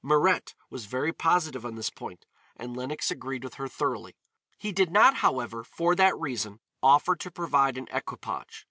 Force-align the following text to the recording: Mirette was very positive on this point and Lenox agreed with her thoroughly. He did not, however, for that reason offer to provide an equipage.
Mirette 0.03 0.55
was 0.71 0.87
very 0.87 1.13
positive 1.13 1.63
on 1.63 1.75
this 1.75 1.91
point 1.91 2.25
and 2.57 2.75
Lenox 2.75 3.11
agreed 3.11 3.43
with 3.43 3.53
her 3.53 3.67
thoroughly. 3.67 4.17
He 4.57 4.71
did 4.71 4.89
not, 4.89 5.17
however, 5.17 5.63
for 5.63 5.93
that 5.93 6.17
reason 6.17 6.59
offer 6.81 7.15
to 7.17 7.29
provide 7.29 7.77
an 7.77 7.87
equipage. 7.91 8.59